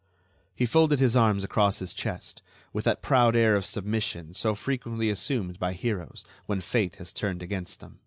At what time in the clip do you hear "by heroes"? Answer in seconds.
5.59-6.25